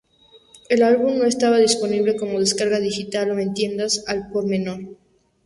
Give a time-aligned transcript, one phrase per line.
[0.67, 4.79] El álbum no estaba disponible como descarga digital o en tiendas al por menor.